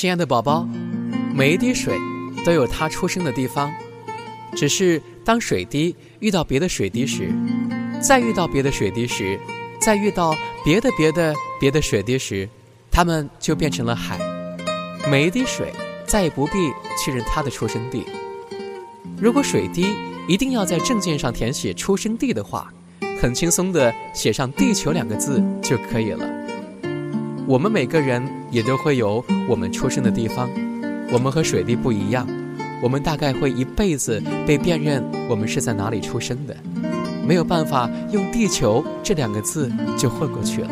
[0.00, 0.66] 亲爱的宝宝，
[1.34, 1.94] 每一滴水
[2.42, 3.70] 都有它出生的地方，
[4.56, 7.30] 只是当水滴遇到别的水滴时，
[8.00, 9.38] 再遇到别的水滴时，
[9.78, 10.34] 再遇到
[10.64, 12.48] 别的别的别的水滴时，
[12.90, 14.18] 它们就变成了海。
[15.10, 15.70] 每一滴水
[16.06, 16.52] 再也不必
[17.04, 18.06] 确认它的出生地。
[19.20, 19.84] 如果水滴
[20.26, 22.72] 一定要在证件上填写出生地的话，
[23.20, 26.26] 很轻松的写上“地球”两个字就可以了。
[27.50, 28.22] 我们每个人
[28.52, 30.48] 也都会有我们出生的地方，
[31.10, 32.24] 我们和水滴不一样，
[32.80, 36.56] 我们大概会一辈子被辨认我们是在哪里出生的，
[37.26, 39.68] 没有办法用“地球”这两个字
[39.98, 40.70] 就混过去了。